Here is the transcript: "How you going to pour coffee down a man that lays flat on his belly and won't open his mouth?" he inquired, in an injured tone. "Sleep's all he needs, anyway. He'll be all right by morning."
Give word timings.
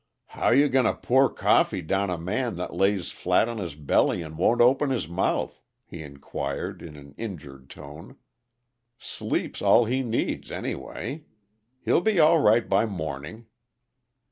"How 0.29 0.49
you 0.49 0.67
going 0.67 0.87
to 0.87 0.95
pour 0.95 1.29
coffee 1.31 1.83
down 1.83 2.09
a 2.09 2.17
man 2.17 2.55
that 2.55 2.73
lays 2.73 3.11
flat 3.11 3.47
on 3.47 3.59
his 3.59 3.75
belly 3.75 4.23
and 4.23 4.35
won't 4.35 4.59
open 4.59 4.89
his 4.89 5.07
mouth?" 5.07 5.61
he 5.85 6.01
inquired, 6.01 6.81
in 6.81 6.95
an 6.95 7.13
injured 7.19 7.69
tone. 7.69 8.15
"Sleep's 8.97 9.61
all 9.61 9.85
he 9.85 10.01
needs, 10.01 10.49
anyway. 10.49 11.25
He'll 11.85 12.01
be 12.01 12.19
all 12.19 12.39
right 12.39 12.67
by 12.67 12.87
morning." 12.87 13.45